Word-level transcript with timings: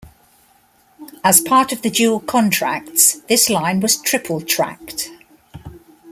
As 1.23 1.39
part 1.41 1.71
of 1.71 1.83
the 1.83 1.91
Dual 1.91 2.21
Contracts, 2.21 3.19
this 3.29 3.51
line 3.51 3.81
was 3.81 3.97
triple-tracked. 4.01 5.11